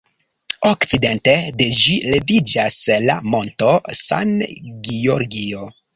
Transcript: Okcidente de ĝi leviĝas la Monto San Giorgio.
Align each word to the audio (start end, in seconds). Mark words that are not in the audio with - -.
Okcidente 0.67 1.35
de 1.59 1.67
ĝi 1.81 1.97
leviĝas 2.13 2.79
la 3.09 3.19
Monto 3.35 3.71
San 4.03 4.33
Giorgio. 4.89 5.69